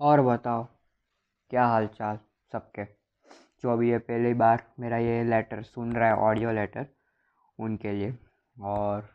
[0.00, 0.66] और बताओ,
[1.50, 2.18] क्या हाल चाल
[2.52, 2.84] सबके?
[2.84, 6.86] जो अभी ये पहली बार मेरा ये लेटर सुन रहा है ऑडियो लेटर
[7.58, 8.14] उनके लिए।
[8.56, 9.08] और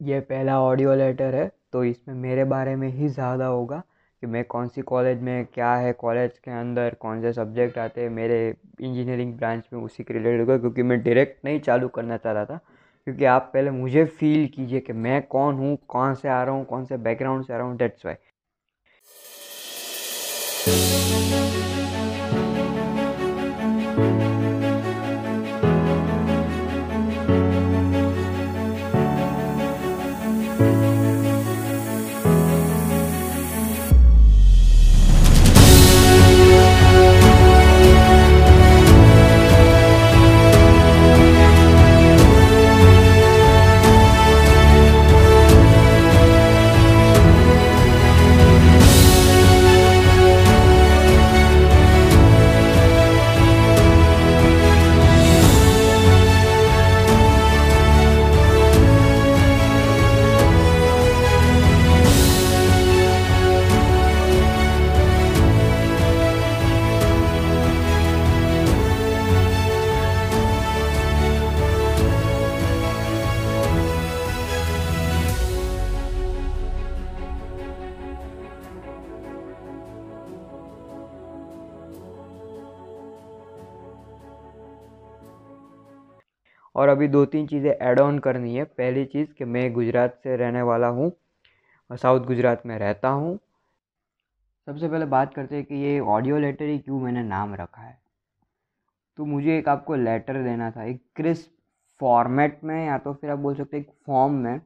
[0.00, 3.82] ये पहला ऑडियो लेटर है तो इसमें मेरे बारे में ही ज़्यादा होगा
[4.22, 8.02] कि मैं कौन सी कॉलेज में क्या है कॉलेज के अंदर कौन से सब्जेक्ट आते
[8.02, 12.16] हैं, मेरे इंजीनियरिंग ब्रांच में उसी के रिलेटेड होगा, क्योंकि मैं डायरेक्ट नहीं चालू करना
[12.16, 12.56] चाह रहा था।
[13.06, 16.64] क्योंकि आप पहले मुझे फील कीजिए कि मैं कौन हूँ कौन से आ रहा हूँ,
[16.64, 18.14] कौन से बैकग्राउंड से आ रहा हूँ डेट्स वाई
[86.74, 90.36] और अभी दो तीन चीज़ें ऐड ऑन करनी है। पहली चीज़ कि मैं गुजरात से
[90.36, 91.12] रहने वाला हूँ
[91.90, 93.38] साउथ गुजरात में रहता हूँ।
[94.66, 97.98] सबसे पहले बात करते हैं कि ये ऑडियो लेटर ही क्यों मैंने नाम रखा है?
[99.18, 101.50] तो मुझे एक आपको लेटर देना था, एक क्रिस्प
[102.00, 104.60] फॉर्मेट में या तो फिर आप बोल सकते हैं एक फॉर्म में,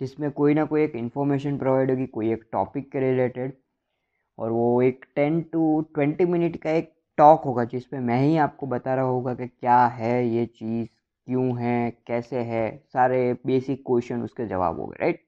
[0.00, 3.52] जिसमें कोई ना कोई एक इन्फॉर्मेशन प्रोवाइड होगी, कोई एक टॉपिक के रिलेटेड
[4.38, 8.66] और वो एक टेन टू ट्वेंटी मिनट का एक टॉक होगा, जिसमें मैं ही आपको
[8.66, 10.88] बता रहा होगा कि क्या है ये चीज़।
[11.26, 15.24] क्यों है, कैसे है, सारे बेसिक क्वेश्चन उसके जवाब हो गए राइट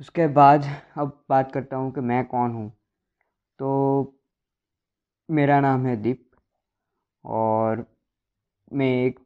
[0.00, 0.64] उसके बाद
[0.98, 2.68] अब बात करता हूँ कि मैं कौन हूँ।
[3.60, 4.14] तो
[5.28, 6.24] मेरा नाम है दीप
[7.24, 7.84] और
[8.72, 9.18] मैं एक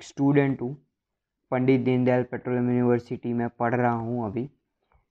[0.00, 0.74] स्टूडेंट हूँ।
[1.52, 4.48] पंडित दीनदयाल पेट्रोलियम यूनिवर्सिटी में पढ़ रहा हूँ अभी।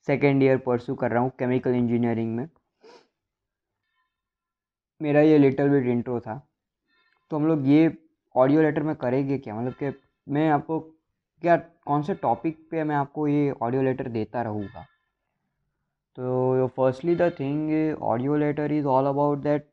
[0.07, 2.47] सेकेंड ईयर परसू कर रहा हूँ केमिकल इंजीनियरिंग में।
[5.01, 6.41] मेरा ये लिटल बिट इंट्रो था।
[7.31, 7.88] तो हम लोग ये
[8.35, 9.55] ऑडियो लेटर में करेंगे क्या?
[9.55, 9.91] मतलब कि
[10.27, 14.85] मैं आपको, क्या कौन से टॉपिक पे मैं आपको ये ऑडियो लेटर देता रहूँगा?
[16.17, 19.69] तो firstly the thing audio letter is all about that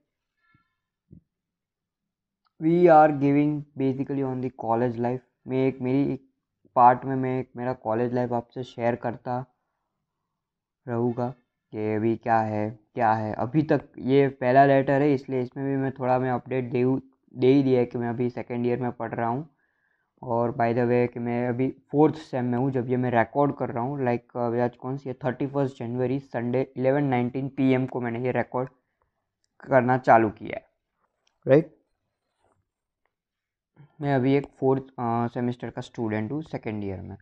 [2.60, 6.26] we are giving basically on the college life मैं एक, मेरी एक
[6.76, 9.44] पार्ट में मैं एक, मेरा कॉलेज लाइफ आपसे शेयर करता
[10.86, 11.28] रहूँगा
[11.72, 15.76] कि अभी क्या है क्या है। अभी तक ये पहला लेटर है, इसलिए इसमें भी
[15.76, 16.82] मैं थोड़ा मैं अपडेट दे
[17.34, 19.48] दे ही दिया है कि मैं अभी सेकेंड ईयर में पढ़ रहा हूँ।
[20.22, 23.54] और बाय द वे कि मैं अभी फोर्थ सेम में हूँ जब ये मैं रिकॉर्ड
[23.58, 25.14] कर रहा हूँ लाइक आज कौन सी है?
[25.24, 28.68] Thirty first January Sunday eleven nineteen P M को मैंने ये रिकॉर्ड
[29.62, 30.68] करना चालू किया है।
[31.46, 31.78] Right right?
[34.00, 34.86] मैं अभी एक फोर्थ
[35.34, 37.16] सेमेस्टर का स्टूडेंट हूँ सेकेंड ईयर में।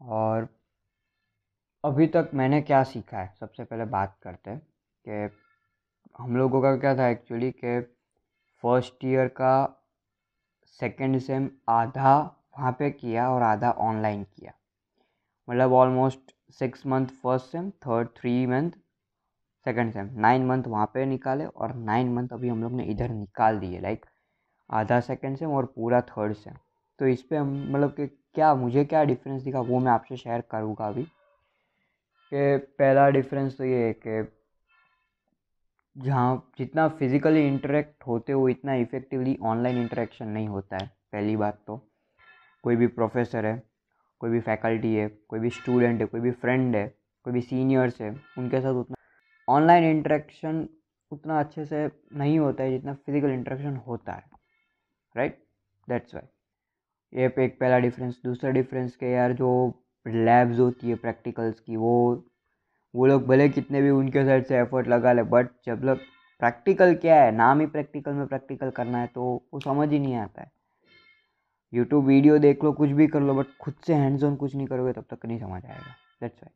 [0.00, 0.48] और
[1.84, 3.32] अभी तक मैंने क्या सीखा है?
[3.40, 4.60] सबसे पहले बात करते हैं
[5.04, 5.36] कि
[6.18, 7.80] हम लोगों का क्या था एक्चुअली कि
[8.64, 9.82] फ़र्स्ट ईयर का,
[10.80, 12.16] सेकेंड सेम आधा
[12.58, 14.52] वहाँ पे किया और आधा ऑनलाइन किया।
[15.48, 18.70] मतलब almost six month first sem third three month
[19.66, 23.08] second sem nine month वहाँ पे निकाले और नाइन मंथ अभी हम लोग ने इधर
[23.08, 24.06] निकाल दिए लाइक
[24.70, 26.54] आधा सेकेंड सेम और पूरा थर्ड सेम
[26.98, 30.40] तो इस पर हम मतलब कि क्या, मुझे क्या डिफरेंस दिखा वो मैं आपसे शेयर
[30.50, 31.02] करूँगा अभी।
[32.32, 34.22] कि पहला डिफरेंस तो ये है कि
[35.96, 41.62] जहाँ जितना फिज़िकली इंटरेक्ट होते हो, इतना इफ़ेक्टिवली ऑनलाइन इंटरेक्शन नहीं होता है, पहली बात
[41.66, 41.76] तो।
[42.64, 43.62] कोई भी प्रोफेसर है,
[44.20, 46.86] कोई भी फैकल्टी है, कोई भी स्टूडेंट है, कोई भी फ्रेंड है,
[47.24, 48.96] कोई भी सीनियर्स है, उनके साथ उतना
[49.48, 50.68] ऑनलाइन इंटरेक्शन
[51.12, 54.24] उतना अच्छे से नहीं होता है जितना फ़िज़िकल इंटरेक्शन होता है
[55.14, 55.38] राइट
[55.88, 59.50] दैट्स वाई ये एक पहला डिफरेंस दूसरा डिफरेंस के यार जो
[60.06, 62.24] लैब्स होती है प्रैक्टिकल्स की, वो
[62.96, 65.98] वो लोग भले कितने भी उनके साइड से एफर्ट लगा ले बट जब लोग
[66.42, 69.22] प्रैक्टिकल क्या है, नाम ही प्रैक्टिकल में प्रैक्टिकल करना है तो
[69.54, 70.50] वो समझ ही नहीं आता है।
[71.72, 74.66] यूट्यूब वीडियो देख लो, कुछ भी कर लो बट खुद से हैंड्स ऑन कुछ नहीं
[74.66, 76.54] करोगे, तब तक नहीं समझ आएगा। दैट्स वाई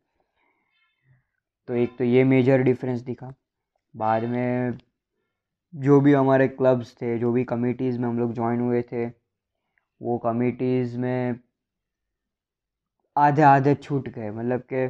[1.69, 3.33] तो एक तो ये मेजर डिफरेंस दिखा।
[3.95, 4.79] बाद में
[5.75, 9.07] जो भी हमारे क्लब्स थे, जो भी कमिटीज़ में हम लोग ज्वाइन हुए थे,
[10.01, 11.41] वो कमिटीज़ में
[13.17, 14.87] आधे आधे छूट गए। मतलब कि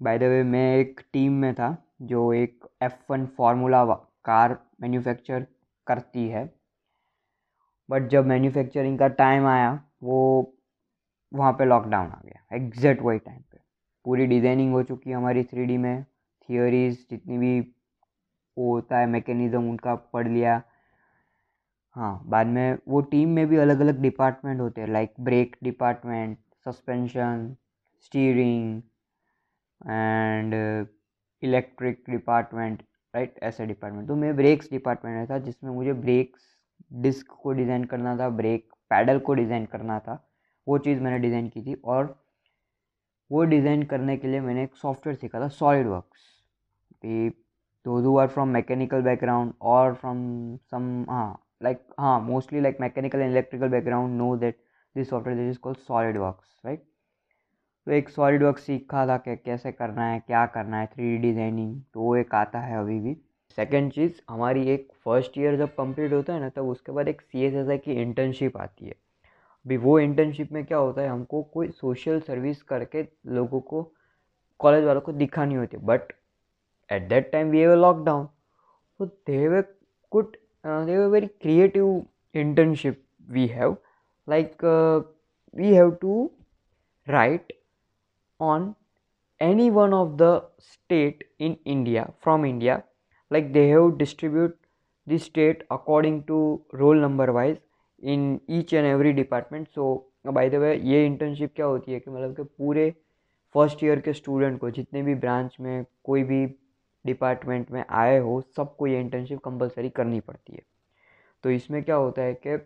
[0.00, 3.84] बाय द वे मैं एक टीम में था, जो एक F one formula
[4.24, 5.46] car manufacture
[5.86, 6.44] करती है।
[7.88, 10.54] बट जब मैन्युफैक्चरिंग का टाइम आया, वो
[11.32, 13.58] वहाँ पे लॉकडाउन आ गया एग्जैक्ट वही टाइम पे।
[14.06, 16.04] पूरी डिज़ाइनिंग हो चुकी है हमारी थ्री में
[16.48, 17.60] थियोरीज जितनी भी
[18.56, 20.62] वो होता है मैकेनिज़्म उनका पढ़ लिया।
[21.96, 26.38] हाँ बाद में वो टीम में भी अलग अलग डिपार्टमेंट होते हैं like brake department
[26.66, 27.54] suspension
[28.04, 28.80] steering
[29.80, 30.54] and
[31.42, 32.82] electric department
[33.14, 36.48] right ऐसे डिपार्टमेंट तो मैं ब्रेक्स डिपार्टमेंट में था, जिसमें मुझे ब्रेक्स
[37.02, 40.22] डिस्क को डिज़ाइन करना था ब्रेक पैडल को डिज़ाइन करना था,
[40.66, 42.16] वो चीज़ मैंने डिज़ाइन की थी और
[43.30, 45.48] वो डिज़ाइन करने के लिए मैंने एक सॉफ्टवेयर सीखा था
[45.86, 46.28] SolidWorks
[47.86, 53.30] those are from mechanical background और फ्रॉम सम हाँ लाइक हाँ mostly like mechanical and
[53.30, 54.58] electrical background no that
[54.96, 55.78] this software this is called
[56.16, 56.82] SolidWorks right
[57.86, 61.80] तो एक सॉलिड वर्क सीखा था कि कैसे करना है क्या करना है थ्री डिज़ाइनिंग
[61.94, 63.16] तो वो एक आता है अभी भी।
[63.58, 67.20] सेकेंड चीज़ हमारी एक फ़र्स्ट ईयर जब कंप्लीट होता है ना तब उसके बाद एक
[67.20, 68.94] सी एस एस आई की इंटर्नशिप आती है।
[69.66, 73.82] अभी वो इंटर्नशिप में क्या होता है हमको कोई सोशल सर्विस करके लोगों को
[74.60, 76.12] कॉलेज वालों को दिखानी होती है। But
[76.90, 78.28] at that time we have lockdown
[80.12, 82.96] good uh, they were very creative internship
[83.28, 83.76] we have.
[84.26, 85.00] Like uh,
[85.56, 86.30] we have to
[87.06, 87.52] write
[88.40, 88.74] on
[89.40, 92.84] any one of the state in india, from india.
[93.30, 94.56] Like, they have distribute
[95.06, 97.58] the state according to roll number wise
[98.02, 99.68] in each and every department.
[99.74, 102.94] So by the way ये internship क्या होती है कि मतलब कि पूरे
[103.54, 106.46] first year के student को, जितने भी ब्रांच में, कोई भी
[107.06, 110.62] डिपार्टमेंट में आए हो, सबको ये इंटर्नशिप कंपलसरी करनी पड़ती है।
[111.42, 112.56] तो इसमें क्या होता है कि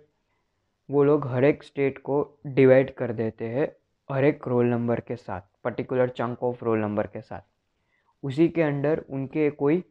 [0.91, 3.77] वो लोग हर एक स्टेट को डिवाइड कर देते हैं,
[4.13, 7.41] हर एक रोल नंबर के साथ। Particular chunk of roll number के साथ।
[8.23, 9.83] उसी के अंडर उनके कोई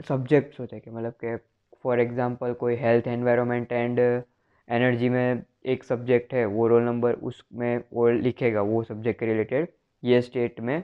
[0.00, 1.36] सब्जेक्ट्स होते हैं कि मतलब के
[1.82, 7.82] फॉर एग्ज़ाम्पल कोई हेल्थ एनवायरनमेंट एंड एनर्जी में एक सब्जेक्ट है, वो रोल नंबर उसमें
[7.92, 9.68] वो लिखेगा, वो सब्जेक्ट के रिलेटेड
[10.02, 10.82] ये स्टेट में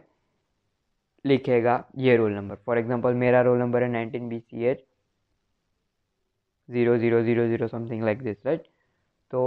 [1.24, 4.84] लिखेगा ये रोल नंबर फॉर एग्जांपल मेरा रोल नंबर है nineteen B C H
[6.68, 8.66] zero zero zero zero something like this right
[9.30, 9.40] तो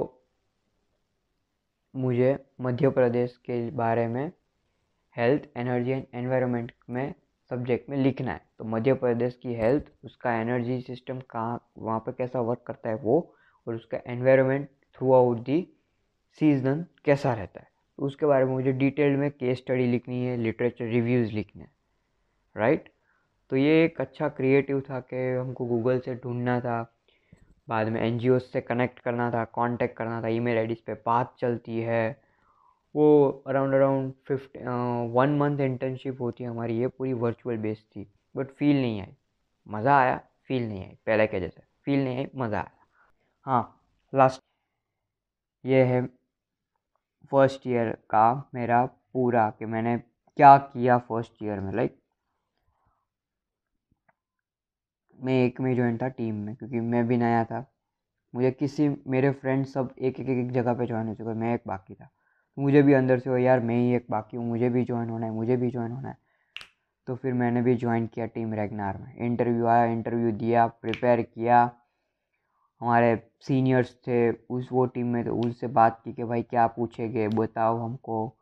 [1.93, 4.31] मुझे मध्य प्रदेश के बारे में
[5.15, 7.13] हेल्थ एनर्जी एंड एनवायरनमेंट में
[7.51, 12.11] सब्जेक्ट में लिखना है। तो मध्य प्रदेश की हेल्थ उसका एनर्जी सिस्टम कहाँ, वहाँ पर
[12.11, 13.35] कैसा वर्क करता है वो
[13.67, 14.67] और उसका environment
[14.97, 15.67] throughout the
[16.41, 17.67] season कैसा रहता है।
[17.97, 21.71] तो उसके बारे में मुझे डिटेल में केस स्टडी लिखनी है लिटरेचर रिव्यूज़ लिखने हैं।
[22.55, 22.89] राइट
[23.49, 26.90] तो ये एक अच्छा क्रिएटिव था कि हमको गूगल से ढूंढना था
[27.71, 31.79] बाद में एनजीओ से कनेक्ट करना था कांटेक्ट करना था ईमेल आईडीज़ पे बात चलती
[31.81, 32.05] है।
[32.95, 34.57] वो around around फिफ्ट
[35.13, 39.13] one month internship होती है हमारी, ये पूरी वर्चुअल बेस थी। बट फील नहीं आई।
[39.67, 42.85] मज़ा आया फील नहीं आई, पहले के जैसे। फील नहीं आई, मज़ा आया।
[43.47, 43.81] हाँ
[44.13, 44.41] लास्ट
[45.65, 46.05] ये है
[47.31, 51.95] फ़र्स्ट ईयर का मेरा पूरा कि मैंने क्या किया फ़र्स्ट ईयर में लाइक
[55.21, 57.71] मैं एक में ज्वाइन था टीम में, क्योंकि मैं भी नया था।
[58.35, 61.61] मुझे किसी, मेरे फ्रेंड सब एक एक एक जगह पे ज्वाइन हो चुके मैं एक
[61.67, 62.09] बाकी था।
[62.59, 65.25] मुझे भी अंदर से हो यार, मैं ही एक बाकी हूँ, मुझे भी ज्वाइन होना
[65.25, 66.17] है, मुझे भी ज्वाइन होना है।
[67.07, 71.71] तो फिर मैंने भी ज्वाइन किया टीम रेगनार में। इंटरव्यू आया इंटरव्यू दिया प्रिपेयर किया।
[72.81, 77.27] हमारे सीनियर्स थे, उस, वो टीम में तो उनसे बात की कि, भाई, क्या पूछेंगे,
[77.27, 78.37] बताओ हमको।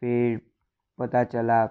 [0.00, 0.40] फिर
[0.98, 1.66] पता चला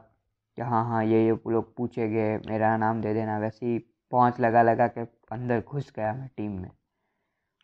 [0.55, 3.79] कि हाँ हाँ ये ये लोग पूछेंगे, मेरा नाम दे देना, वैसे ही
[4.12, 6.71] पहुँच लगा लगा के अंदर घुस गया मैं टीम में।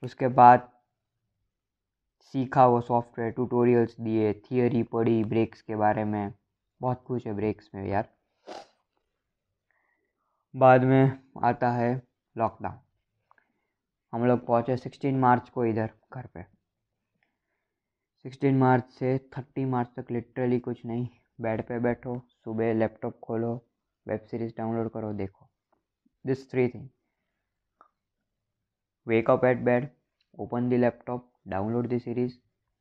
[0.04, 0.72] उसके बाद
[2.20, 6.34] सीखा वो सॉफ्टवेयर ट्यूटोरियल्स दिए, थियोरी पढ़ी, ब्रेक्स के बारे में।
[6.82, 8.10] बहुत कुछ है ब्रेक्स में यार।
[10.56, 12.02] बाद में आता है
[12.38, 12.80] लॉकडाउन।
[14.14, 16.44] हम लोग पहुँचे सिक्सटीन मार्च को इधर घर पे।
[18.24, 21.08] सिक्सटीन मार्च से थर्टी मार्च तक लिटरली कुछ नहीं।
[21.42, 23.68] बेड पे बैठो, सुबह लैपटॉप खोलो,
[24.08, 25.51] वेब सीरीज़ डाउनलोड करो, देखो।
[26.26, 26.90] This three thing
[29.08, 29.90] wake at bed
[30.40, 32.34] open the laptop download series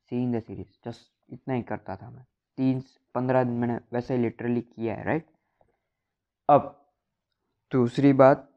[0.09, 2.25] see in the series just इतना ही करता था मैं।
[2.57, 2.83] तीन
[3.15, 5.29] पंद्रह दिन मैंने वैसे लिटरली किया है राइट
[6.49, 6.93] अब,
[7.71, 8.47] दूसरी बात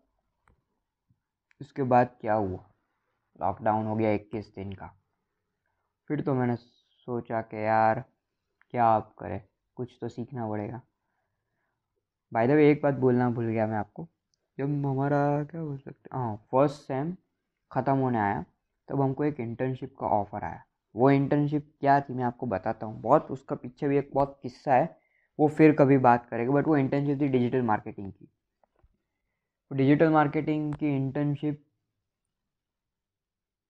[1.61, 2.71] उसके बाद क्या हुआ?
[3.41, 4.87] लॉकडाउन हो गया इक्कीस दिन का।
[6.09, 8.05] फिर तो मैंने सोचा कि यार,
[8.71, 9.41] क्या आप करें?
[9.75, 10.81] कुछ तो सीखना पड़ेगा।
[12.33, 14.09] बाय द वे एक बात बोलना भूल गया मैं आपको।
[14.59, 17.13] जब हमारा क्या बोल सकते हाँ फ़र्स्ट सेम
[17.71, 18.45] ख़त्म होने आया,
[18.89, 20.63] तब हमको एक इंटर्नशिप का ऑफ़र आया।
[20.95, 24.75] वो इंटर्नशिप क्या थी मैं आपको बताता हूँ। बहुत उसका पीछे भी एक बहुत किस्सा
[24.75, 24.97] है,
[25.39, 28.29] वो फिर कभी बात करेंगे बट वो इंटर्नशिप थी डिजिटल मार्केटिंग की।
[29.71, 31.63] डिजिटल मार्केटिंग की इंटर्नशिप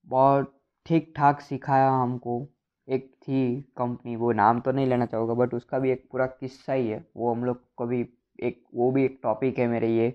[0.06, 0.52] बहुत
[0.86, 2.46] ठीक ठाक सिखाया हमको।
[2.88, 6.72] एक थी कंपनी वो नाम तो नहीं लेना चाहूँगा बट उसका भी एक पूरा किस्सा
[6.72, 8.00] ही है। वो हम लोग कभी
[8.42, 10.08] एक, वो भी एक टॉपिक है मेरे ये।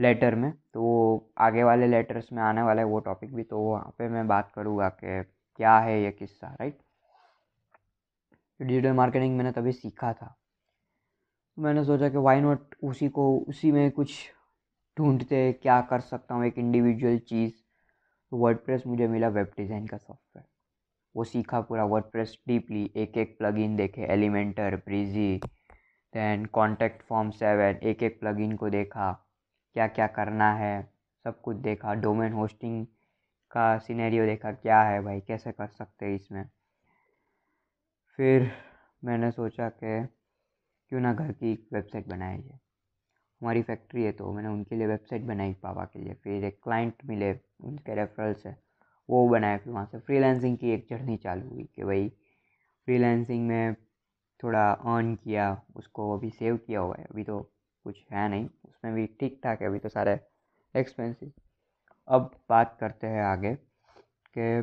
[0.00, 3.60] लेटर में तो वो आगे वाले लेटर्स में आने वाला है वो टॉपिक भी तो
[3.60, 6.78] वहाँ पे मैं बात करूँगा कि क्या है ये किस्सा राइट
[8.60, 10.34] डिजिटल मार्केटिंग मैंने तभी सीखा था।
[11.58, 14.14] मैंने सोचा कि वाई नॉट उसी को, उसी में कुछ
[14.96, 17.52] ढूंढते क्या कर सकता हूँ, एक इंडिविजुअल चीज़।
[18.32, 20.46] तो वर्ड मुझे मिला वेब डिज़ाइन का सॉफ्टवेयर
[21.14, 22.16] वो सीखा पूरा वर्ड
[22.48, 25.40] डीपली एक एक प्लगइन देखे Elementor Breezy
[26.14, 29.10] then contact form seven एक एक प्लगइन को देखा।
[29.74, 30.92] क्या क्या करना है,
[31.24, 32.86] सब कुछ देखा, डोमेन होस्टिंग
[33.50, 36.48] का सिनेरियो देखा, क्या है भाई, कैसे कर सकते हैं इसमें?
[38.18, 38.50] फिर
[39.04, 40.06] मैंने सोचा कि
[40.88, 42.58] क्यों ना घर की वेबसाइट बनाई जाए।
[43.40, 46.94] हमारी फैक्ट्री है तो मैंने उनके लिए वेबसाइट बनाई, पापा के लिए। फिर एक क्लाइंट
[47.06, 48.54] मिले, उनके रेफरल से
[49.08, 52.08] वो बनाया फिर वहाँ से फ्रीलांसिंग की एक जर्नी चालू हुई कि भाई
[52.84, 53.74] फ्रीलांसिंग में
[54.42, 57.40] थोड़ा अर्न किया, उसको अभी सेव किया हुआ है। अभी तो
[57.88, 60.18] कुछ है नहीं, उसमें भी ठीक ठाक है, अभी तो सारे
[60.74, 61.32] एक्सपेंसिव
[62.08, 63.54] अब बात करते हैं आगे
[64.38, 64.62] कि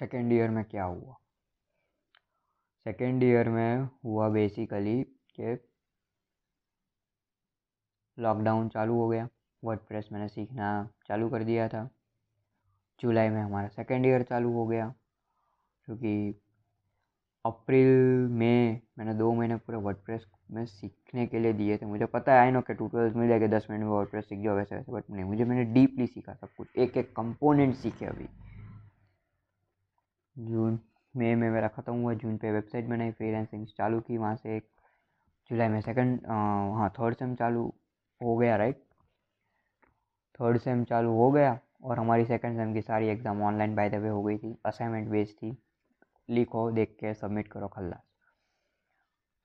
[0.00, 1.14] सेकेंड ईयर में क्या हुआ।
[2.86, 5.02] सेकेंड ईयर में हुआ बेसिकली
[5.38, 5.56] कि
[8.18, 9.28] लॉकडाउन चालू हो गया
[9.62, 9.80] वर्ड
[10.12, 10.68] मैंने सीखना
[11.06, 11.88] चालू कर दिया था।
[13.00, 14.88] जुलाई में हमारा सेकेंड ईयर चालू हो गया
[15.88, 16.40] क्योंकि
[17.48, 20.18] अप्रैल में मैंने दो महीने पूरे वर्ड
[20.50, 23.46] में सीखने के लिए दिए थे। मुझे पता है आई नो कि ट्यूटोरियल्स मिल जाएगा,
[23.48, 26.48] दस मिनट में वर्ड सीख जाओ वैसे वैसे बट नहीं, मुझे, मैंने डीपली सीखा सब
[26.56, 28.26] कुछ। एक एक कंपोनेंट सीखे अभी।
[30.36, 30.78] जून,
[31.14, 34.68] मई में मेरा ख़त्म हुआ, जून पे वेबसाइट बनाई फ्रीलांसिंग चालू की वहाँ से एक,
[35.50, 37.62] जुलाई में सेकंड हाँ थर्ड सेम चालू
[38.20, 38.82] हो गया राइट
[40.40, 43.94] थर्ड सेम चालू हो गया और हमारी सेकंड सेम की सारी exam online by the
[43.94, 45.56] way हो गई थी असाइनमेंट बेस्ड थी।
[46.28, 48.02] लिखो, देख के सबमिट करो खल्लास।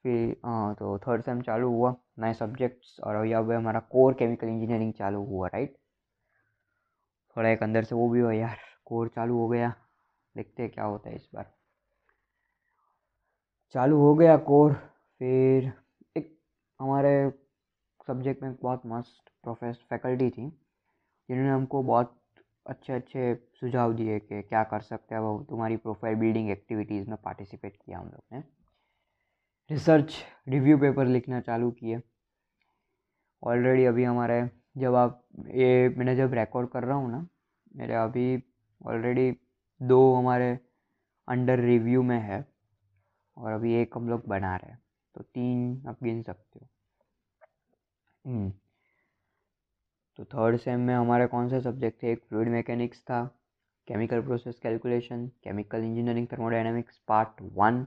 [0.06, 4.48] फिर हाँ तो थर्ड सेम चालू हुआ, नए सब्जेक्ट्स और अभी अब हमारा कोर केमिकल
[4.48, 5.78] इंजीनियरिंग चालू हुआ राइट
[7.36, 9.74] थोड़ा एक अंदर से वो भी हो यार कोर चालू हो गया।
[10.36, 11.54] देखते हैं क्या होता है इस बार।
[13.76, 14.74] चालू हो गया कोर
[15.22, 15.72] फिर
[16.16, 16.38] एक
[16.80, 17.14] हमारे
[18.08, 20.50] सब्जेक्ट में बहुत मस्त प्रोफेस फैकल्टी थी,
[21.30, 22.16] जिन्होंने हमको बहुत
[22.66, 27.18] अच्छे अच्छे सुझाव दिए कि क्या कर सकते हैं वो तुम्हारी प्रोफ़ाइल बिल्डिंग एक्टिविटीज़ में
[27.18, 28.44] पार्टिसिपेट किया हम लोग ने।
[29.70, 30.16] रिसर्च
[30.48, 32.02] रिव्यू पेपर लिखना चालू किए।
[33.44, 37.28] ऑलरेडी अभी हमारे, जब आप ये, मैंने जब रिकॉर्ड कर रहा हूँ ना,
[37.76, 38.44] मेरे अभी
[38.86, 39.32] ऑलरेडी
[39.82, 40.60] दो हमारे
[41.28, 42.46] अंडर रिव्यू में है
[43.38, 44.82] और अभी एक हम लोग बना रहे हैं
[45.16, 46.68] तो तीन आप गिन सकते हो।
[48.26, 48.54] हम्म।
[50.18, 53.24] तो थर्ड सेम में हमारे कौन से सब्जेक्ट थे एक फ्लूड मैकेनिक्स था
[53.88, 57.86] chemical process calculation chemical engineering thermodynamics part one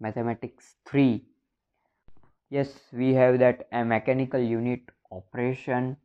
[0.00, 1.08] mathematics three
[2.52, 4.80] yes we have that a mechanical unit
[5.12, 5.96] operation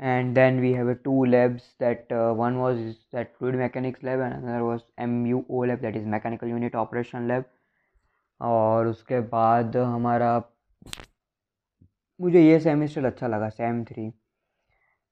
[0.00, 4.20] and then we have a two labs that uh, one was that fluid mechanics lab
[4.20, 7.44] and another was MUO lab that is mechanical unit operation lab
[8.40, 10.28] और उसके बाद हमारा
[12.20, 14.10] मुझे ये semester अच्छा लगा, sem three,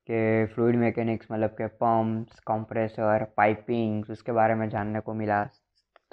[0.08, 5.44] के fluid mechanics मतलब के पम्प्स कंप्रेसर, पाइपिंग्स, उसके बारे में जानने को मिला।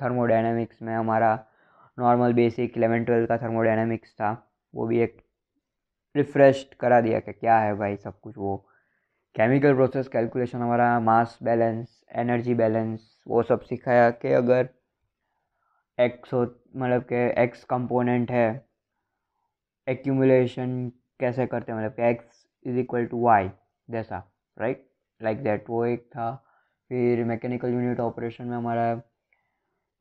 [0.03, 1.45] थर्मोडाइनमिक्स में हमारा
[1.99, 5.21] नॉर्मल बेसिक इलेवन ट्वेल्व का थर्मोडाइनमिक्स था, वो भी एक
[6.15, 8.67] रिफ्रेश करा दिया कि क्या है भाई सब कुछ वो।
[9.35, 14.69] केमिकल प्रोसेस कैलकुलेशन हमारा, मास बैलेंस, एनर्जी बैलेंस, वो सब सिखाया कि अगर
[15.99, 16.41] एक्स हो
[16.75, 18.64] मतलब के एक्स कंपोनेंट है
[19.87, 21.79] एक्यूमुलेशन कैसे करते हैं?
[21.79, 23.49] मतलब X is equal to Y
[23.89, 24.23] जैसा
[24.57, 24.85] राइट
[25.21, 26.33] लाइक दैट वो एक था।
[26.89, 29.01] फिर मैकेनिकल यूनिट ऑपरेशन में हमारा,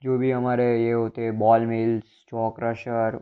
[0.03, 3.19] जो भी हमारे ये होते हैं बॉल मिल्स चॉ क्रशर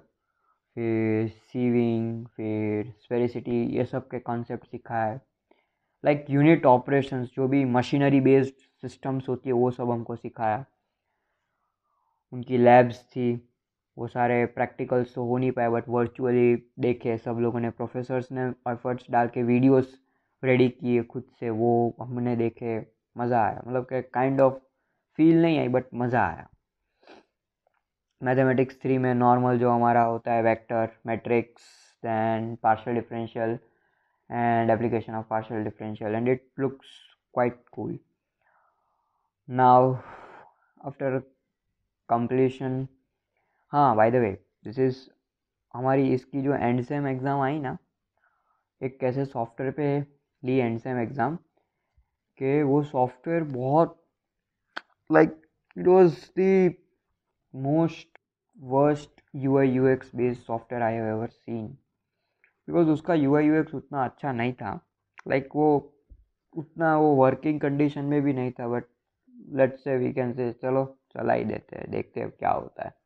[0.77, 5.21] फिर सीविंग फिर स्पेरिसिटी ये सब के कॉन्सेप्ट सिखाया है।
[6.05, 10.65] लाइक यूनिट ऑपरेशंस जो भी मशीनरी बेस्ड सिस्टम्स होती है, वो सब हमको सिखाया।
[12.33, 13.52] उनकी लैब्स थी।
[13.97, 18.47] वो सारे प्रैक्टिकल्स तो हो नहीं पाए बट वर्चुअली देखे सब लोगों ने प्रोफेसर्स ने
[18.71, 19.99] एफर्ट्स डाल के वीडियोस
[20.43, 22.79] रेडी किए खुद से, वो हमने देखे,
[23.17, 24.55] मज़ा आया। मतलब कि काइंड ऑफ़
[25.19, 26.49] फील नहीं आई बट मज़ा आया।
[28.23, 31.63] मैथमेटिक्स थ्री में नॉर्मल जो हमारा होता है vector matrix
[32.03, 33.59] then partial differential
[34.31, 36.89] and application of partial differential and it looks
[37.35, 37.99] quite cool
[39.49, 39.95] now
[40.87, 41.21] after
[42.09, 42.87] completion
[43.73, 44.31] हाँ by the way
[44.65, 44.97] this is
[45.75, 47.77] हमारी इसकी जो एंड सेम एग्ज़ाम आई ना,
[48.81, 49.87] एक कैसे सॉफ्टवेयर पे
[50.43, 51.37] ली एंड सेम एग्ज़ाम
[52.39, 53.97] के वो सॉफ्टवेयर बहुत
[55.11, 55.41] like
[55.77, 56.75] it was the
[57.55, 58.19] most
[58.59, 63.55] worst U I U X based software I ever seen because उसका यू आई यू
[63.61, 64.79] एक्स उतना अच्छा नहीं था.
[65.29, 65.95] लाइक like, वो
[66.55, 68.85] उतना वो वर्किंग कंडीशन में भी नहीं था but
[69.57, 73.01] let's say we can say चलो, चला ही देते हैं, देखते हैं क्या होता है.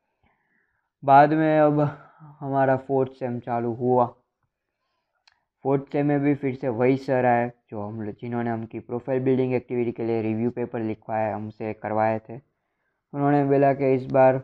[1.07, 1.81] बाद में अब
[2.41, 4.07] हमारा फोर्थ सेम चालू हुआ।
[5.65, 9.23] फोर्थ सेम में भी फिर से वही सर आए, जो हम लोग, जिन्होंने हमकी प्रोफ़ाइल
[9.25, 14.43] बिल्डिंग एक्टिविटी के लिए रिव्यू पेपर लिखवाए, हमसे करवाए थे। उन्होंने बोला कि इस बार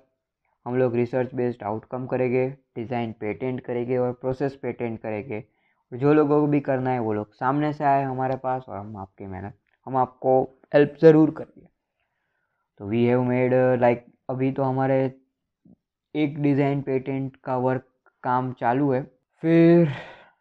[0.67, 5.43] हम लोग रिसर्च बेस्ड आउटकम करेंगे डिज़ाइन पेटेंट करेंगे और प्रोसेस पेटेंट करेंगे।
[5.93, 8.97] जो लोगों को भी करना है, वो लोग सामने से आए हमारे पास और हम
[8.97, 9.55] आपकी मेहनत,
[9.87, 10.43] हम आपको
[10.75, 11.69] हेल्प ज़रूर करेंगे
[12.81, 15.09] तो वी हैव मेड लाइक अभी तो हमारे
[16.15, 17.85] एक डिज़ाइन पेटेंट का वर्क
[18.25, 19.03] काम चालू है।
[19.43, 19.89] फिर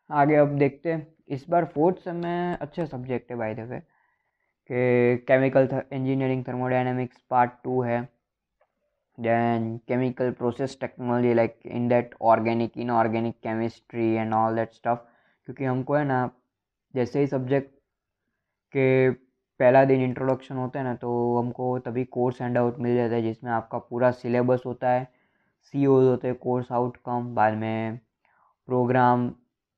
[0.10, 3.82] आगे अब देखते हैं। इस बार फोर्थ सेम में अच्छे सब्जेक्ट है बाय द
[4.70, 8.02] कि chemical engineering thermodynamics part two है।
[9.18, 15.00] Then chemical process technology like in that organic inorganic chemistry and all that stuff
[15.48, 16.30] क्योंकि हमको है ना,
[16.94, 17.74] जैसे ही सब्जेक्ट
[18.74, 19.10] के
[19.60, 23.22] पहला दिन इंट्रोडक्शन होता है ना तो हमको तभी कोर्स हैंड आउट मिल जाता है,
[23.22, 25.08] जिसमें आपका पूरा सिलेबस होता है।
[25.62, 28.00] सी होते हैं कोर्स आउटकम बाद में
[28.68, 29.32] प्रोग्राम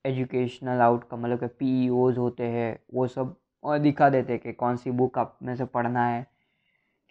[0.06, 4.54] एजुकेशनल आउटकम मतलब कि पी ओज होते हैं, वो सब और दिखा देते हैं कि
[4.54, 6.26] कौन सी बुक आप में से पढ़ना है,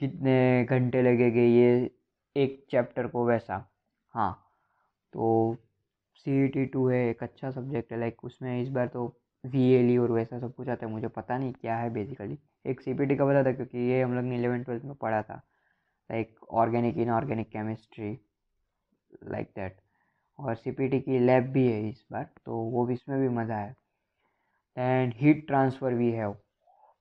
[0.00, 1.91] कितने घंटे लगेंगे, ये
[2.37, 3.64] एक चैप्टर को वैसा।
[4.14, 4.33] हाँ
[5.12, 5.57] तो
[6.17, 9.07] सी ई टी टू है, एक अच्छा सब्जेक्ट है लाइक उसमें इस बार तो
[9.45, 12.38] वी एल ई और वैसा सब कुछ आता है, मुझे पता नहीं क्या है बेसिकली
[12.64, 14.95] एक सी पी टी का पता था, क्योंकि ये हम लोग ने इलेवन ट्वेल्थ में
[14.97, 15.35] पढ़ा था
[16.11, 18.12] like organic inorganic chemistry
[19.25, 19.76] like that
[20.38, 23.75] और सीपीटी की लैब भी है इस बार तो वो भी इसमें भी मज़ा आया
[24.77, 26.29] एंड हीट ट्रांसफ़र भी है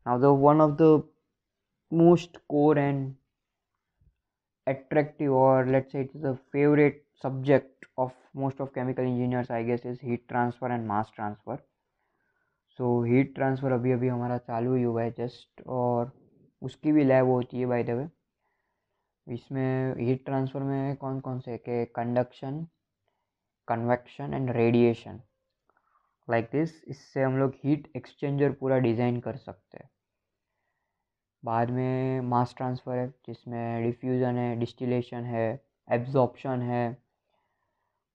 [0.06, 1.04] now the one of the
[1.92, 3.14] most core and
[4.68, 9.64] attractive और let say it is a favourite subject of most of chemical engineers I
[9.64, 11.58] guess is heat transfer and mass transfer
[12.80, 16.12] so heat transfer अभी अभी हमारा चालू ही हुआ है just और
[16.62, 18.08] उसकी भी लैब होती है बाई द वे
[19.32, 22.66] इसमें हीट ट्रांसफ़र में कौन कौन से के conduction
[23.68, 25.22] convection and radiation
[26.28, 29.90] like this इससे हम लोग हीट एक्सचेंजर पूरा डिज़ाइन कर सकते हैं।
[31.44, 35.48] बाद में मास ट्रांसफ़र है, जिसमें डिफ्यूज़न है डिस्टिलेशन है
[35.88, 36.98] एब्जॉर्प्शन है,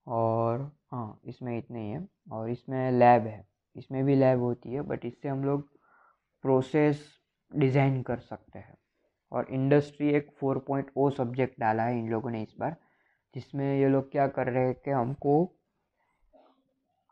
[0.07, 3.45] और हाँ इसमें इतने ही है। और इसमें लैब है।
[3.77, 5.69] इसमें भी लैब होती है बट इससे हम लोग
[6.45, 7.05] प्रोसेस
[7.53, 8.77] डिज़ाइन कर सकते हैं।
[9.33, 12.77] और इंडस्ट्री एक फोर पॉइंट ओ सब्जेक्ट डाला है इन लोगों ने इस बार,
[13.35, 15.53] जिसमें ये लोग क्या कर रहे हैं कि हमको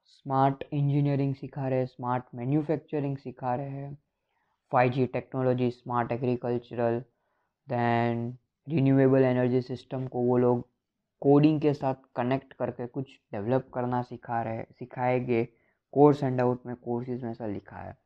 [0.06, 3.98] स्मार्ट इंजीनियरिंग सिखा रहे हैं स्मार्ट मैन्युफैक्चरिंग सिखा रहे हैं
[4.72, 7.00] five G technology smart agricultural
[7.68, 10.68] then renewable energy system को वो लोग
[11.20, 15.48] कोडिंग के साथ कनेक्ट करके कुछ डेवलप करना सिखा रहे सिखाएँगे
[15.92, 17.96] कोर्स एंड आउट में कोर्सेज में ऐसा लिखा है।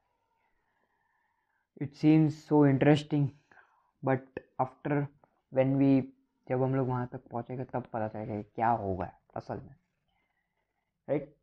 [1.82, 3.28] It seems so interesting
[4.04, 5.06] but after
[5.52, 6.00] when we
[6.48, 9.74] जब हम लोग वहाँ तक पहुँचेंगे, तब पता चलेगा क्या होगा असल में।
[11.08, 11.34] Right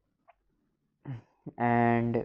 [1.59, 2.17] and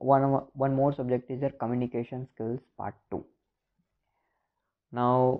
[0.00, 0.24] one
[0.56, 3.24] one more subject is there communication skills part two
[4.92, 5.36] now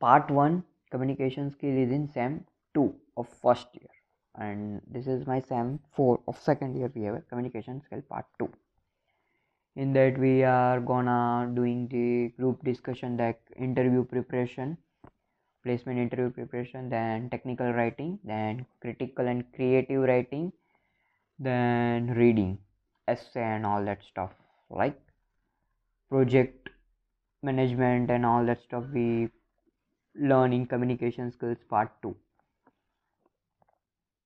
[0.00, 2.40] part one communication skill is in sem
[2.74, 3.94] two of first year
[4.34, 8.26] and this is my SEM 4 of second year we have a communication skill, part
[8.38, 8.48] 2
[9.76, 14.76] in that we are gonna doing the group discussion like interview preparation
[15.62, 20.52] placement interview preparation then technical writing then critical and creative writing
[21.38, 22.58] then reading
[23.08, 24.30] essay and all that stuff.
[24.70, 24.98] Like
[26.08, 26.70] project
[27.42, 29.28] management and all that stuff we
[30.14, 32.16] learn in communication skills part 2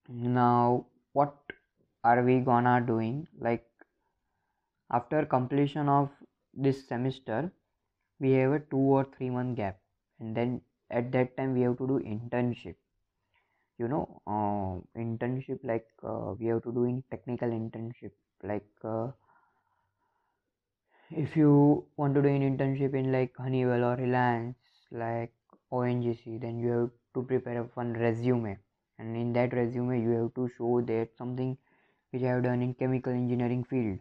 [0.08, 1.34] now what
[2.04, 3.26] are we gonna doing?
[3.38, 3.69] Like
[4.90, 6.10] after completion of
[6.54, 7.52] this semester
[8.20, 9.78] we have a two or three month gap.
[10.20, 12.76] And then at that time we have to do internship.
[13.78, 18.12] You know uh, internship like uh, we have to do in technical internship.
[18.42, 19.08] Like uh,
[21.10, 24.56] if you want to do an internship in like honeywell or reliance
[24.90, 25.32] like
[25.72, 28.58] ongc then you have to prepare one resume.
[28.98, 31.56] And in that resume you have to show that something
[32.10, 33.98] which I have done in chemical engineering field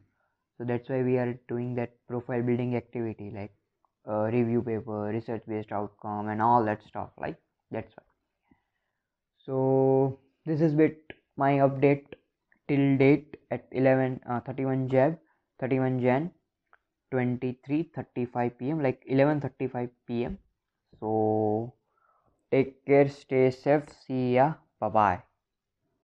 [0.60, 3.52] so that's why we are doing that profile building activity like
[4.08, 7.38] uh, review paper research based outcome and all that stuff like
[7.72, 8.04] that's why.
[9.45, 11.00] So this is bit
[11.38, 12.04] my update
[12.67, 15.17] till date at 11 uh, 31 jab
[15.62, 16.30] 31 jan
[17.12, 20.38] 23 35 pm like 11 35 pm
[21.00, 21.74] so
[22.52, 25.28] take care stay safe see ya bye bye